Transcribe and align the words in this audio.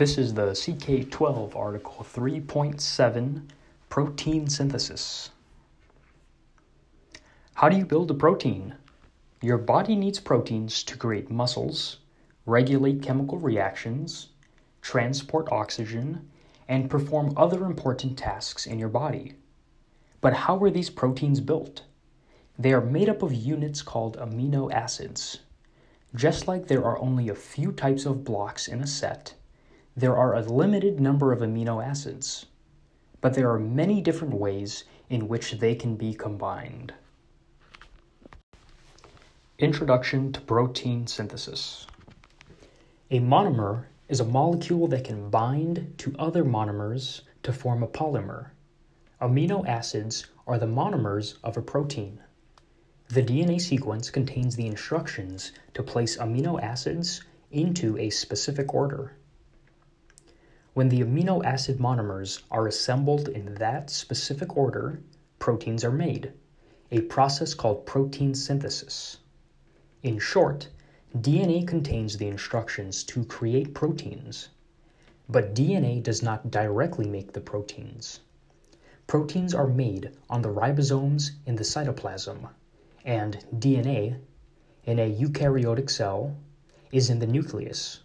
This 0.00 0.16
is 0.16 0.32
the 0.32 0.52
CK12 0.52 1.54
article 1.54 2.06
3.7 2.10 3.42
Protein 3.90 4.48
Synthesis. 4.48 5.28
How 7.52 7.68
do 7.68 7.76
you 7.76 7.84
build 7.84 8.10
a 8.10 8.14
protein? 8.14 8.76
Your 9.42 9.58
body 9.58 9.94
needs 9.94 10.18
proteins 10.18 10.82
to 10.84 10.96
create 10.96 11.30
muscles, 11.30 11.98
regulate 12.46 13.02
chemical 13.02 13.36
reactions, 13.36 14.28
transport 14.80 15.52
oxygen, 15.52 16.30
and 16.66 16.88
perform 16.88 17.34
other 17.36 17.66
important 17.66 18.16
tasks 18.16 18.64
in 18.64 18.78
your 18.78 18.88
body. 18.88 19.34
But 20.22 20.32
how 20.32 20.56
are 20.64 20.70
these 20.70 20.88
proteins 20.88 21.40
built? 21.40 21.82
They 22.58 22.72
are 22.72 22.80
made 22.80 23.10
up 23.10 23.22
of 23.22 23.34
units 23.34 23.82
called 23.82 24.16
amino 24.16 24.72
acids. 24.72 25.40
Just 26.14 26.48
like 26.48 26.68
there 26.68 26.86
are 26.86 26.98
only 27.02 27.28
a 27.28 27.34
few 27.34 27.70
types 27.70 28.06
of 28.06 28.24
blocks 28.24 28.66
in 28.66 28.80
a 28.80 28.86
set, 28.86 29.34
there 29.96 30.16
are 30.16 30.34
a 30.34 30.42
limited 30.42 31.00
number 31.00 31.32
of 31.32 31.40
amino 31.40 31.84
acids, 31.84 32.46
but 33.20 33.34
there 33.34 33.50
are 33.50 33.58
many 33.58 34.00
different 34.00 34.34
ways 34.34 34.84
in 35.08 35.28
which 35.28 35.58
they 35.58 35.74
can 35.74 35.96
be 35.96 36.14
combined. 36.14 36.94
Introduction 39.58 40.32
to 40.32 40.40
Protein 40.40 41.06
Synthesis 41.06 41.86
A 43.10 43.18
monomer 43.18 43.86
is 44.08 44.20
a 44.20 44.24
molecule 44.24 44.86
that 44.88 45.04
can 45.04 45.28
bind 45.28 45.94
to 45.98 46.14
other 46.18 46.44
monomers 46.44 47.22
to 47.42 47.52
form 47.52 47.82
a 47.82 47.88
polymer. 47.88 48.50
Amino 49.20 49.66
acids 49.66 50.26
are 50.46 50.58
the 50.58 50.66
monomers 50.66 51.36
of 51.44 51.56
a 51.56 51.62
protein. 51.62 52.20
The 53.08 53.22
DNA 53.22 53.60
sequence 53.60 54.08
contains 54.08 54.56
the 54.56 54.66
instructions 54.66 55.52
to 55.74 55.82
place 55.82 56.16
amino 56.16 56.62
acids 56.62 57.22
into 57.50 57.98
a 57.98 58.08
specific 58.10 58.72
order. 58.72 59.16
When 60.72 60.88
the 60.88 61.00
amino 61.00 61.44
acid 61.44 61.78
monomers 61.78 62.42
are 62.48 62.68
assembled 62.68 63.28
in 63.28 63.54
that 63.56 63.90
specific 63.90 64.56
order, 64.56 65.00
proteins 65.40 65.82
are 65.82 65.90
made, 65.90 66.32
a 66.92 67.00
process 67.00 67.54
called 67.54 67.86
protein 67.86 68.36
synthesis. 68.36 69.18
In 70.04 70.20
short, 70.20 70.68
DNA 71.16 71.66
contains 71.66 72.16
the 72.16 72.28
instructions 72.28 73.02
to 73.04 73.24
create 73.24 73.74
proteins, 73.74 74.50
but 75.28 75.56
DNA 75.56 76.00
does 76.00 76.22
not 76.22 76.52
directly 76.52 77.08
make 77.08 77.32
the 77.32 77.40
proteins. 77.40 78.20
Proteins 79.08 79.52
are 79.52 79.66
made 79.66 80.16
on 80.28 80.42
the 80.42 80.52
ribosomes 80.52 81.32
in 81.46 81.56
the 81.56 81.64
cytoplasm, 81.64 82.48
and 83.04 83.44
DNA 83.52 84.20
in 84.84 85.00
a 85.00 85.12
eukaryotic 85.12 85.90
cell 85.90 86.36
is 86.92 87.10
in 87.10 87.18
the 87.18 87.26
nucleus. 87.26 88.00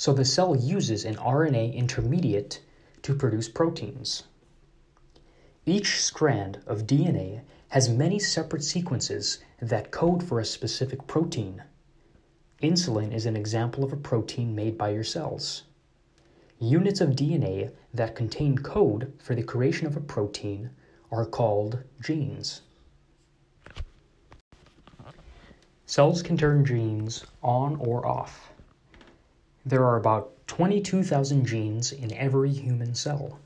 So 0.00 0.14
the 0.14 0.24
cell 0.24 0.56
uses 0.56 1.04
an 1.04 1.16
RNA 1.16 1.74
intermediate 1.74 2.62
to 3.02 3.14
produce 3.14 3.50
proteins. 3.50 4.22
Each 5.66 6.00
strand 6.00 6.62
of 6.66 6.86
DNA 6.86 7.42
has 7.68 7.90
many 7.90 8.18
separate 8.18 8.64
sequences 8.64 9.40
that 9.60 9.90
code 9.90 10.22
for 10.22 10.40
a 10.40 10.44
specific 10.46 11.06
protein. 11.06 11.64
Insulin 12.62 13.12
is 13.12 13.26
an 13.26 13.36
example 13.36 13.84
of 13.84 13.92
a 13.92 13.96
protein 13.98 14.54
made 14.54 14.78
by 14.78 14.88
your 14.88 15.04
cells. 15.04 15.64
Units 16.58 17.02
of 17.02 17.10
DNA 17.10 17.70
that 17.92 18.16
contain 18.16 18.56
code 18.56 19.12
for 19.18 19.34
the 19.34 19.42
creation 19.42 19.86
of 19.86 19.98
a 19.98 20.00
protein 20.00 20.70
are 21.12 21.26
called 21.26 21.78
genes. 22.00 22.62
Cells 25.84 26.22
can 26.22 26.38
turn 26.38 26.64
genes 26.64 27.26
on 27.42 27.76
or 27.76 28.06
off. 28.06 28.50
There 29.66 29.84
are 29.84 29.98
about 29.98 30.46
22,000 30.46 31.44
genes 31.44 31.92
in 31.92 32.14
every 32.14 32.50
human 32.50 32.94
cell. 32.94 33.38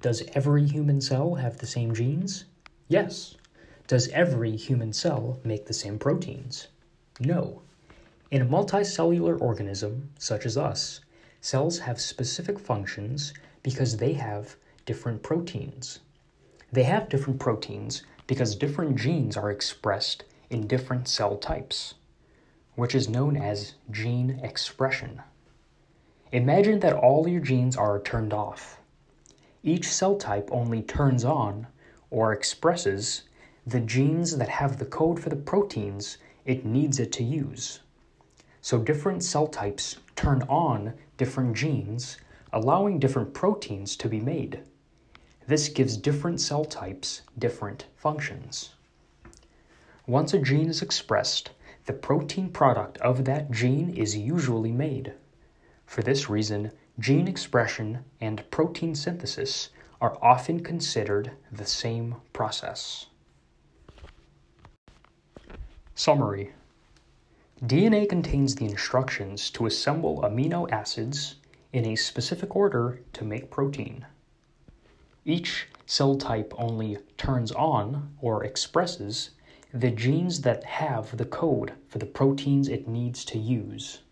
Does 0.00 0.22
every 0.32 0.64
human 0.64 1.00
cell 1.00 1.34
have 1.34 1.58
the 1.58 1.66
same 1.66 1.92
genes? 1.92 2.44
Yes. 2.86 3.34
Does 3.88 4.06
every 4.10 4.54
human 4.54 4.92
cell 4.92 5.40
make 5.42 5.66
the 5.66 5.72
same 5.72 5.98
proteins? 5.98 6.68
No. 7.18 7.62
In 8.30 8.40
a 8.40 8.46
multicellular 8.46 9.40
organism, 9.40 10.10
such 10.16 10.46
as 10.46 10.56
us, 10.56 11.00
cells 11.40 11.80
have 11.80 12.00
specific 12.00 12.60
functions 12.60 13.34
because 13.64 13.96
they 13.96 14.12
have 14.12 14.54
different 14.86 15.24
proteins. 15.24 15.98
They 16.70 16.84
have 16.84 17.08
different 17.08 17.40
proteins 17.40 18.04
because 18.28 18.54
different 18.54 18.94
genes 18.94 19.36
are 19.36 19.50
expressed 19.50 20.22
in 20.50 20.68
different 20.68 21.08
cell 21.08 21.36
types, 21.36 21.94
which 22.76 22.94
is 22.94 23.08
known 23.08 23.36
as 23.36 23.74
gene 23.90 24.38
expression. 24.42 25.20
Imagine 26.32 26.80
that 26.80 26.92
all 26.92 27.26
your 27.26 27.40
genes 27.40 27.76
are 27.76 28.00
turned 28.00 28.34
off. 28.34 28.80
Each 29.62 29.90
cell 29.90 30.16
type 30.16 30.50
only 30.52 30.82
turns 30.82 31.24
on 31.24 31.66
or 32.10 32.32
expresses 32.32 33.22
the 33.66 33.80
genes 33.80 34.36
that 34.36 34.48
have 34.48 34.78
the 34.78 34.84
code 34.84 35.20
for 35.20 35.30
the 35.30 35.36
proteins 35.36 36.18
it 36.44 36.64
needs 36.64 36.98
it 36.98 37.12
to 37.12 37.24
use. 37.24 37.80
So 38.60 38.78
different 38.78 39.22
cell 39.22 39.46
types 39.46 39.96
turn 40.16 40.42
on 40.42 40.94
different 41.16 41.56
genes, 41.56 42.18
allowing 42.52 42.98
different 42.98 43.32
proteins 43.32 43.96
to 43.96 44.08
be 44.08 44.20
made. 44.20 44.60
This 45.46 45.68
gives 45.68 45.96
different 45.96 46.40
cell 46.40 46.64
types 46.66 47.22
different 47.38 47.86
functions. 47.96 48.74
Once 50.06 50.34
a 50.34 50.38
gene 50.38 50.68
is 50.68 50.82
expressed, 50.82 51.50
the 51.86 51.92
protein 51.94 52.50
product 52.50 52.98
of 52.98 53.24
that 53.24 53.50
gene 53.50 53.90
is 53.90 54.16
usually 54.16 54.72
made. 54.72 55.14
For 55.88 56.02
this 56.02 56.28
reason, 56.28 56.70
gene 56.98 57.26
expression 57.26 58.04
and 58.20 58.48
protein 58.50 58.94
synthesis 58.94 59.70
are 60.02 60.18
often 60.20 60.62
considered 60.62 61.30
the 61.50 61.64
same 61.64 62.16
process. 62.34 63.06
Summary 65.94 66.52
DNA 67.62 68.06
contains 68.06 68.54
the 68.54 68.66
instructions 68.66 69.48
to 69.52 69.64
assemble 69.64 70.20
amino 70.20 70.70
acids 70.70 71.36
in 71.72 71.86
a 71.86 71.96
specific 71.96 72.54
order 72.54 73.00
to 73.14 73.24
make 73.24 73.50
protein. 73.50 74.04
Each 75.24 75.68
cell 75.86 76.16
type 76.16 76.52
only 76.58 76.98
turns 77.16 77.50
on 77.52 78.14
or 78.20 78.44
expresses 78.44 79.30
the 79.72 79.90
genes 79.90 80.42
that 80.42 80.64
have 80.64 81.16
the 81.16 81.24
code 81.24 81.72
for 81.88 81.98
the 81.98 82.04
proteins 82.04 82.68
it 82.68 82.86
needs 82.86 83.24
to 83.24 83.38
use. 83.38 84.02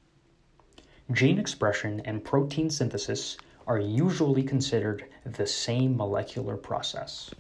Gene 1.13 1.39
expression 1.39 2.01
and 2.05 2.25
protein 2.25 2.69
synthesis 2.69 3.37
are 3.67 3.79
usually 3.79 4.43
considered 4.43 5.05
the 5.25 5.47
same 5.47 5.97
molecular 5.97 6.57
process. 6.57 7.31